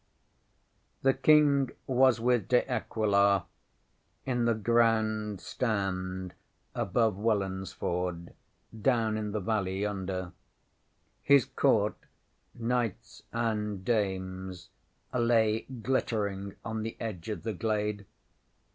[1.05, 3.45] ŌĆśThe King was with De Aquila
[4.25, 6.33] in the Grand Stand
[6.73, 8.33] above Welansford
[8.81, 10.31] down in the valley yonder.
[11.21, 11.93] His Court
[12.55, 14.69] knights and dames
[15.13, 18.07] lay glittering on the edge of the glade.